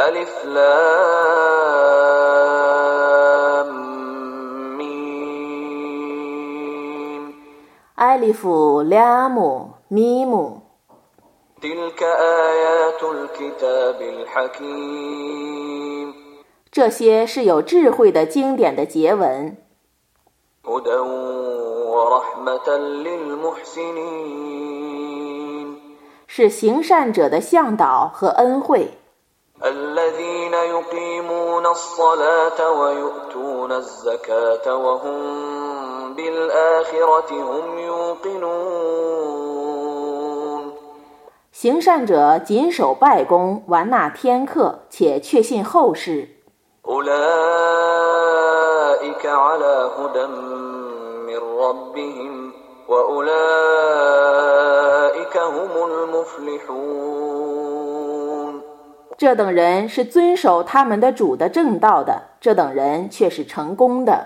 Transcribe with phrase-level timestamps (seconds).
[0.00, 0.56] ألف لام
[4.76, 6.04] ميم
[7.94, 10.62] 艾利夫、拉姆、咪姆，
[11.62, 16.14] تلك آيات الكتاب الحكيم
[16.70, 19.56] 这些是有智慧的经典的结文，
[20.62, 20.98] هدى
[21.94, 24.36] ورحمة للمحسنين
[26.26, 28.98] 是行善者的向导和恩惠。
[31.70, 38.76] الذين يقيمون الصلاة ويؤتون الزكاة وهم بالآخرة هم يوقنون
[41.52, 46.28] 行善者谨守拜功，完纳天课，且确信后世。
[46.86, 47.16] أولئك
[49.26, 52.52] على هدى من ربهم
[52.88, 53.36] وأولئك
[55.36, 57.69] هم المفلحون
[59.21, 64.25] 这等人是遵守他们的主的正道的这等人却是成功的。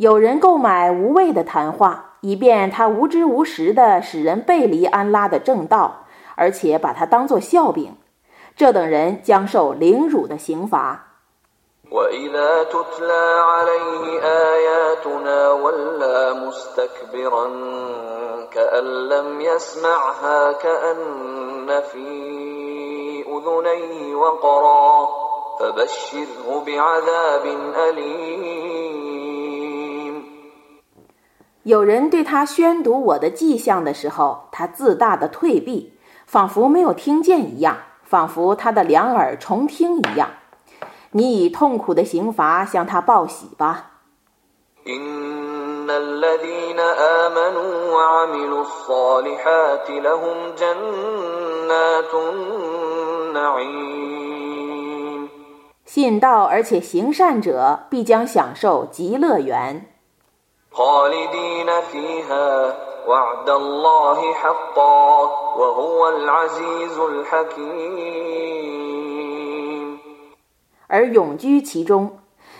[0.00, 7.95] 有人购买无谓的谈话以便他无知无识地使人背离安拉的正道，而且把它当作笑柄。
[8.55, 11.01] 这等人将受凌辱的刑罚。
[11.91, 17.45] وإذا تتلى عليه آياتنا ولى مستكبرا
[18.51, 25.09] كأن لم يسمعها كأن في أذنيه وقرا
[25.59, 27.45] فبشره بعذاب
[27.87, 28.43] أليم
[31.64, 35.92] 有人对他宣读我的迹象的时候他自大的退避
[36.24, 40.30] 仿佛没有听见一样仿佛他的两耳重听一样。
[41.12, 43.90] 你以痛苦的刑罚向他报喜吧。
[55.84, 59.99] 信道而且行善者必将享受极乐园。
[60.71, 62.75] خالدين فيها
[63.07, 65.23] وعد الله حقا
[65.57, 68.35] وهو العزيز الحكيم
[70.87, 72.19] 而永居其中，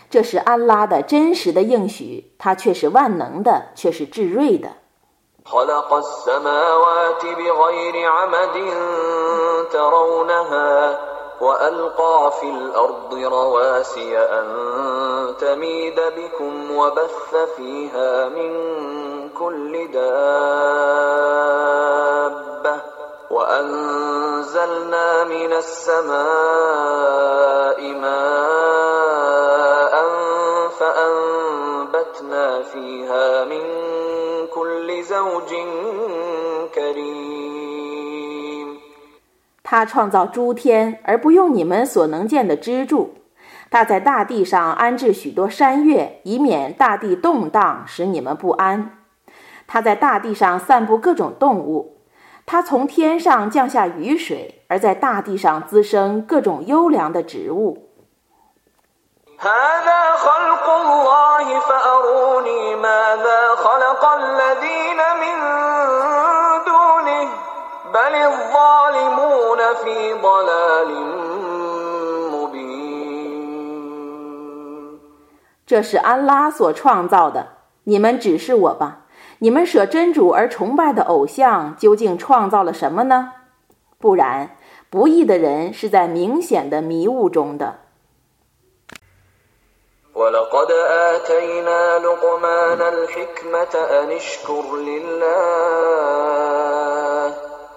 [0.09, 4.69] 这是安拉的真实的应许，他却是万能的，却是至睿的。
[5.45, 8.55] خلق السماوات بغير عمد
[9.71, 10.99] ترونها
[11.40, 14.46] وألقى في الأرض رواسي أن
[15.40, 18.50] تميد بكم وبث فيها من
[19.28, 21.20] كل دابة
[23.30, 26.20] وأنزلنا من السماء
[27.92, 28.70] ماء
[30.80, 33.64] فأنبتنا فيها من
[34.46, 35.54] كل زوج
[36.74, 37.19] كريم
[39.69, 43.15] 他创造诸天，而不用你们所能见的支柱。
[43.71, 48.97] 他在大地上安置许多山岳，以免大地动荡，使你们不安。
[49.67, 51.97] 他在大地上散布各种动物。
[52.45, 57.89] 他从天上降下雨水，而在大地上滋生各种优良的植物。
[59.37, 65.37] هذا خلق الله فأروني ماذا خلق الذين من
[75.65, 77.47] 这是安拉所创造的，
[77.85, 79.01] 你们指示我吧。
[79.39, 83.33] 你们舍真主而崇拜的偶像，究竟创造了什么呢？
[83.99, 84.55] 不然，
[84.89, 87.79] 不义的人是在明显的迷雾中的。
[90.15, 95.35] ولقد آتينا لقمان الحكمة أن اشكر لله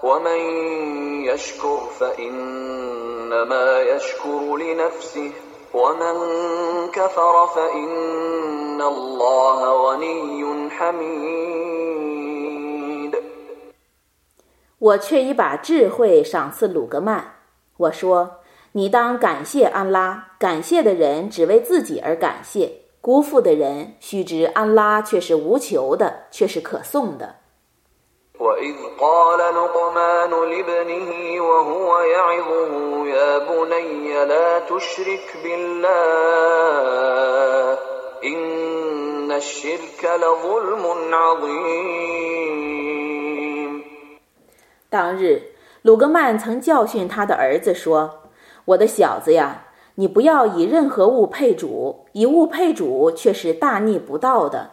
[0.02, 0.38] ومن
[1.24, 5.32] يشكر فإنما يشكر لنفسه
[5.74, 6.16] ومن
[6.92, 11.58] كفر فإن الله غني حميد
[14.78, 17.34] 我却已把智慧赏赐鲁格曼。
[17.76, 27.34] 我说：“你当感谢安拉，感谢的人只为自己而感谢，辜负的人须知安拉却是无求的，却是可颂的。”
[28.42, 31.10] وإذ قال لقمان لابنه
[31.42, 32.72] وهو يعظه
[33.06, 35.88] يا بني لا تشرك بالله
[38.24, 40.84] إن الشرك لظلم
[41.14, 42.58] عظيم
[44.90, 45.42] 当日，
[45.82, 49.66] 鲁格曼曾教训他的儿子说：“我的小子呀，
[49.96, 54.70] 你不要以任何物配主，以物配主却是大逆不道的。”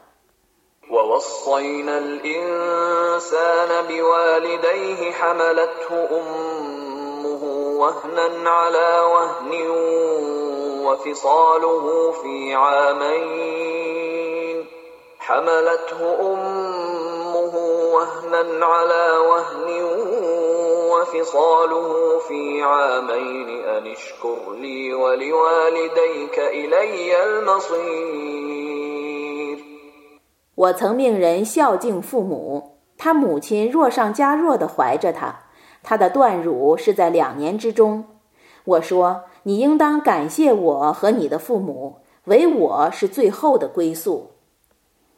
[1.20, 7.44] ووصينا الْإِنسَانَ بِوَالِدَيْهِ حَمَلَتْهُ أُمُّهُ
[7.80, 9.52] وَهْنًا عَلَى وَهْنٍ
[10.86, 13.86] وَفِصَالُهُ فِي عَامَيْنِ
[15.18, 17.54] حَمَلَتْهُ أُمُّهُ
[17.94, 19.68] وَهْنًا عَلَى وَهْنٍ
[21.00, 28.69] وفصاله في عامين أن اشكر لي ولوالديك إلي المصير
[30.55, 35.43] 我曾命人孝敬父母，他母亲弱上加弱地怀着他，
[35.83, 38.05] 他的断乳是在两年之中。
[38.63, 44.31] 我说：“你应当感谢我和你的父母，唯我是最后的归宿。”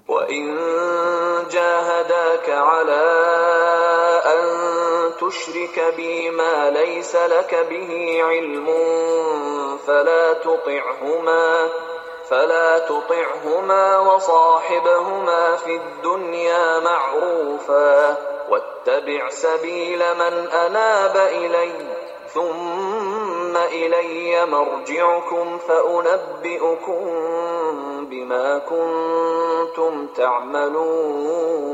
[0.07, 0.45] وإن
[1.51, 3.03] جاهداك على
[4.33, 4.41] أن
[5.19, 7.89] تشرك بي ما ليس لك به
[8.23, 8.67] علم
[9.85, 11.45] فلا تطعهما
[12.31, 18.17] فلا تطعهما وصاحبهما في الدنيا معروفا
[18.49, 21.73] واتبع سبيل من أناب إلي
[22.33, 27.01] ثم إلي مرجعكم فأنبئكم
[28.09, 31.67] بما كنتم تعملون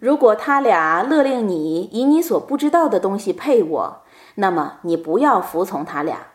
[0.00, 4.02] 如果他俩勒令你以你所不知道的东西配我，
[4.34, 6.26] 那么你不要服从他俩。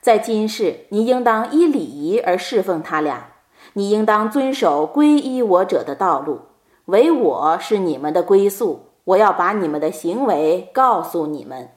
[0.00, 3.34] 在今世，你应当依礼仪而侍奉他俩，
[3.74, 6.40] 你应当遵守皈依我者的道路，
[6.86, 8.86] 唯我是你们的归宿。
[9.04, 11.70] 我要把你们的行为告诉你们。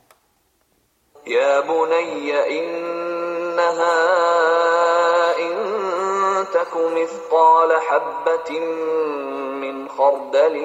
[1.26, 3.98] يا بني إنها
[5.42, 5.54] إن
[6.54, 8.60] تك مثقال حبة
[9.62, 10.56] من خردل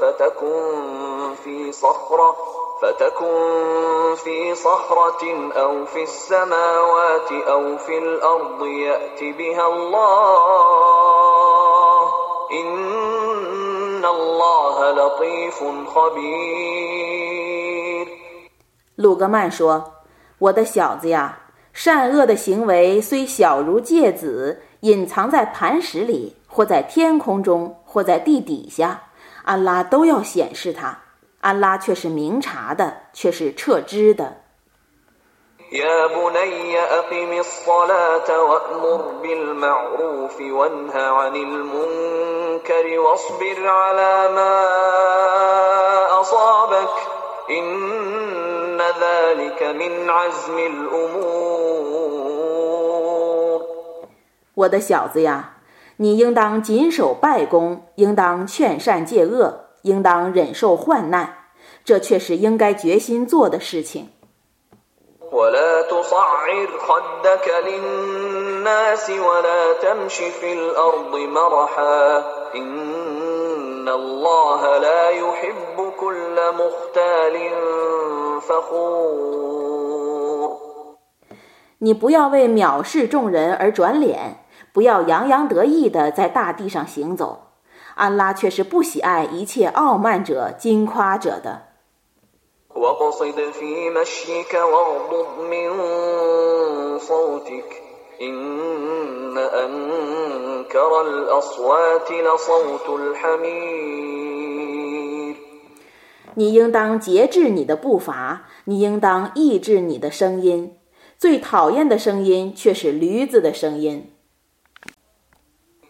[0.00, 2.36] فتكن في صخرة
[2.82, 10.48] فتكن في صخرة أو في السماوات أو في الأرض يأت بها الله
[12.52, 15.64] إن الله لطيف
[15.94, 17.26] خبير
[18.96, 21.38] 鲁格曼说：“我的小子呀，
[21.72, 29.02] 善恶的行为虽小如芥子，隐藏在磐石里，或在天空中，或在地底下，
[29.44, 30.98] 安拉都要显示它。
[31.40, 34.42] 安拉却是明察的，却是彻知的。”
[35.72, 44.54] يا بني أقم الصلاة وأمر بالمعروف وانه عن المنكر واصبر على ما
[46.20, 46.94] أصابك
[47.50, 51.96] إن ذلك من عزم الأمور
[54.54, 55.56] 我的小子呀，
[55.96, 61.28] 你应当谨守拜功，应当劝善戒恶， 应当忍受患难，
[61.84, 64.08] 这却是应该决心做的事情。
[65.32, 72.24] ولا تصعر خدك للناس ولا تمش في الأرض مرحا
[72.54, 77.36] إن الله لا يحب كل مختال
[78.40, 79.76] فخور
[81.78, 87.42] 你不要为藐视众人而转脸，不要洋洋得意地在大地上行走。
[87.95, 91.67] 安拉却是不喜爱一切傲慢者惊夸者的。
[106.35, 110.77] 你应当节制你的步伐你应当抑制你的声音。
[111.21, 114.11] 最讨厌的声音却是驴子的声音。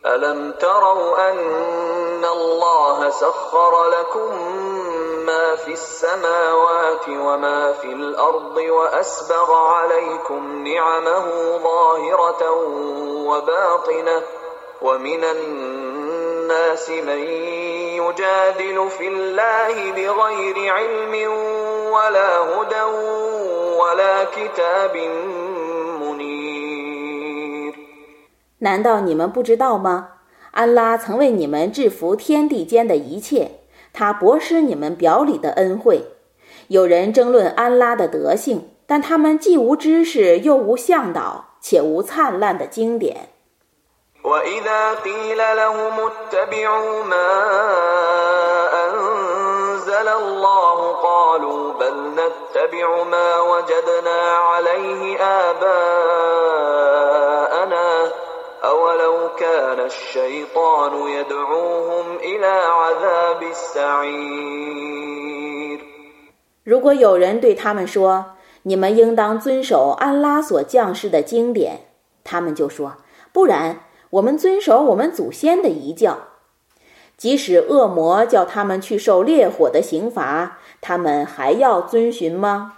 [0.05, 4.35] ألم تروا أن الله سخر لكم
[5.25, 12.51] ما في السماوات وما في الأرض وأسبغ عليكم نعمه ظاهرة
[13.27, 14.21] وباطنة
[14.81, 17.19] ومن الناس من
[18.01, 21.31] يجادل في الله بغير علم
[21.91, 22.83] ولا هدى
[23.77, 25.30] ولا كتاب منير
[28.63, 30.07] 难道你们不知道吗？
[30.51, 33.51] 安拉曾为你们制服天地间的一切，
[33.93, 36.03] 他博施你们表里的恩惠。
[36.67, 43.29] 有人争论安拉的德性，但他们既无知识，又无向导，且无灿烂的经典。
[66.63, 68.25] 如果有人对他们说，
[68.63, 71.87] 你们应当遵守安拉索将士的经典，
[72.23, 72.97] 他们就说，
[73.33, 76.17] 不然我们遵守我们祖先的遗教。
[77.17, 82.77] 即使恶魔叫他们去受烈火的刑罚，他们还要遵循吗？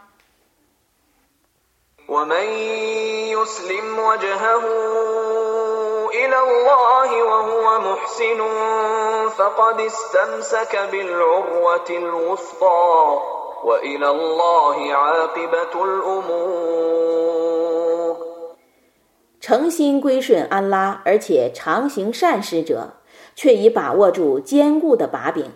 [19.40, 22.94] 诚心归顺安拉，而且常行善事者，
[23.36, 25.52] 却已把握住坚固的把柄，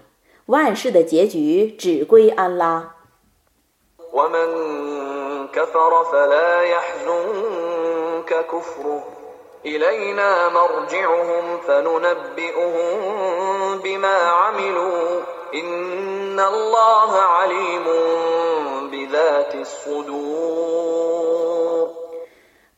[0.48, 2.96] 万事的结局只归安拉。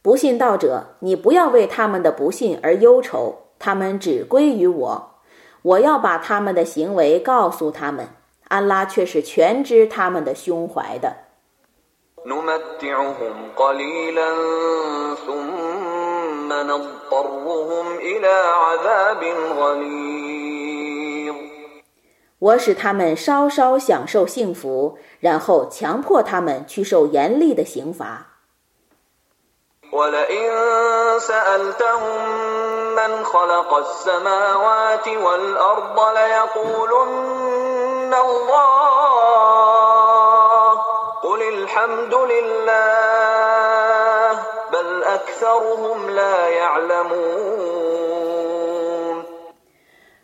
[0.02, 5.12] 不信道者，你不要为他们的不信而忧愁，他们只归于我，
[5.62, 8.08] 我要把他们的行为告诉他们。
[8.48, 11.16] 安拉却是全知他们的胸怀的。
[22.40, 28.28] 我使他们稍稍享受幸福，然后强迫他们去受严厉的刑罚。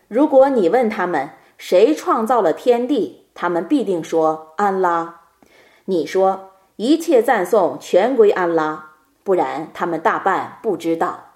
[0.08, 5.22] 如果你问他们谁创造了天地，他们必定说安拉。
[5.86, 8.92] 你说一切赞颂全归安拉，
[9.24, 11.32] 不然他们大半不知道。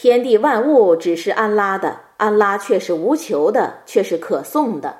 [0.00, 4.94] 天地万物只是安拉的，安拉却是无求的，却是可颂的。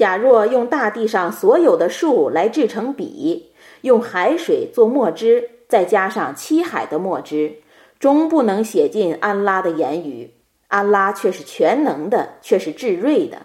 [0.00, 3.52] 假若用大地上所有的树来制成笔，
[3.82, 7.56] 用海水做墨汁，再加上七海的墨汁，
[7.98, 10.32] 终不能写尽安拉的言语。
[10.68, 13.42] 安拉却是全能的，却是至睿的。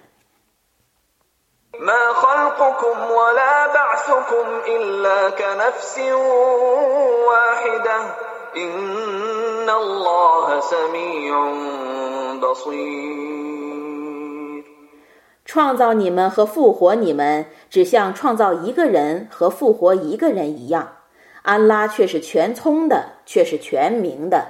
[15.45, 20.97] 创造你们和复活你们，只像创造一个人和复活一个人一样。
[21.43, 24.47] 安拉却是全聪的，却是全明的。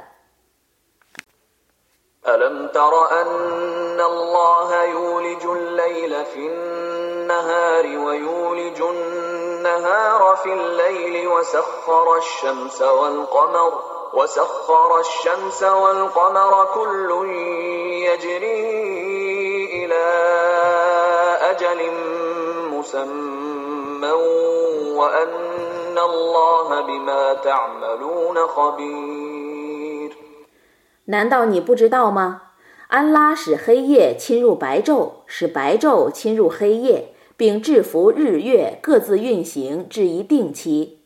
[31.06, 32.42] 难道你不知道吗？
[32.88, 41.02] 安拉使黑夜侵入白昼，使白昼侵入黑夜，并制服日月各自运行至一定期。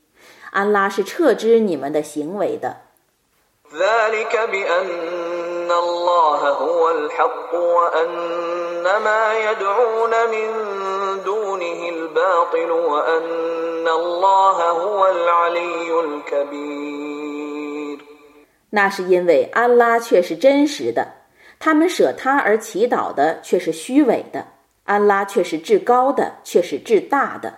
[0.52, 2.78] 安拉是撤知你们的行为的。
[18.72, 21.14] 那是因为安拉却是真实的，
[21.60, 24.46] 他们舍他而祈祷的却是虚伪的。
[24.86, 27.54] 安拉却是至高的，却是至大的。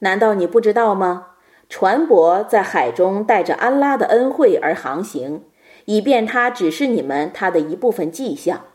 [0.00, 1.28] 难道你不知道吗？
[1.68, 5.44] 船舶在海中带着安拉的恩惠而航行，
[5.86, 8.66] 以便他指示你们他的一部分迹象。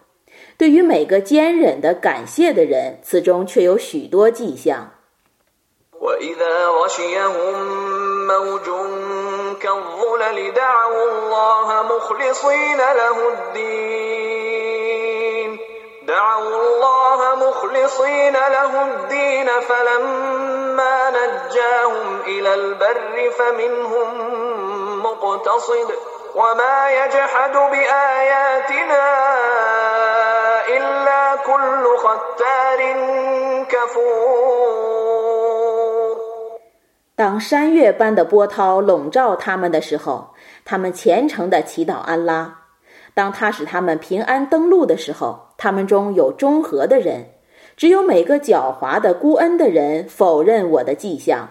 [0.58, 4.92] 对于每个坚忍的感谢的人，此中却有许多迹象。
[9.64, 14.72] كالظلل دعوا الله مخلصين له الدين.
[16.02, 24.10] دعوا الله مخلصين له الدين فلما نجاهم إلى البر فمنهم
[25.04, 25.92] مقتصد.
[26.36, 29.06] وما يجحد بآياتنا
[30.68, 32.80] إلا كل ختار
[33.70, 35.21] كفور.
[37.16, 40.34] 当山岳般的波涛笼罩他们的时候，
[40.66, 42.58] 他们虔诚地祈祷安拉。
[43.14, 47.34] 当他使他们平安登陆的时候，他们中有中和的人。
[47.78, 51.50] 只有每个狡猾的孤恩的人否认我的迹象。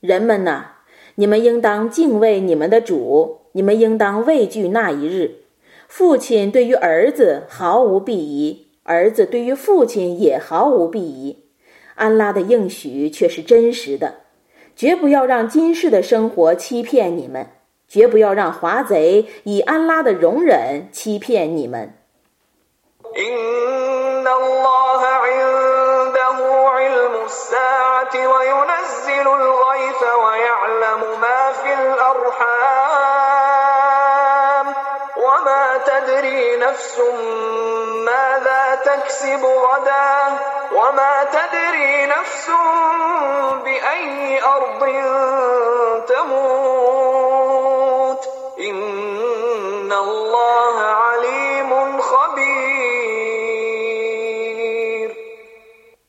[0.00, 0.64] 人们呐，
[1.16, 5.44] 你们应当敬畏你们的主，你们应当畏惧那一日。
[5.86, 11.44] 父亲对于儿子毫无裨益，儿子对于父亲也毫无裨益。
[11.94, 14.14] 安拉的应许却是真实的，
[14.76, 17.46] 绝不要让今世的生活欺骗你们，
[17.88, 21.94] 绝不要让华贼以安拉的容忍欺骗你们。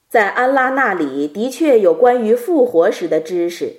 [0.10, 3.72] 在安拉那里的确有关于复活时的知识，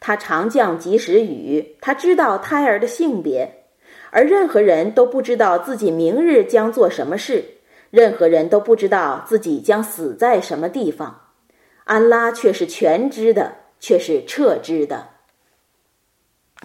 [0.00, 3.62] 他常降及时雨，他知道胎儿的性别，
[4.10, 7.44] 而任何人都不知道自己明日将做什么事，
[7.90, 11.20] 任何人都不知道自己将死在什么地方，
[11.84, 15.06] 安拉却是全知的，却是彻知的。